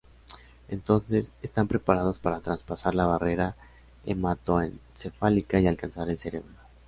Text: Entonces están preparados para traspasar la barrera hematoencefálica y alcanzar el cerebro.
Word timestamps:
Entonces 0.67 1.31
están 1.43 1.67
preparados 1.67 2.17
para 2.17 2.39
traspasar 2.39 2.95
la 2.95 3.05
barrera 3.05 3.55
hematoencefálica 4.03 5.59
y 5.59 5.67
alcanzar 5.67 6.09
el 6.09 6.17
cerebro. 6.17 6.53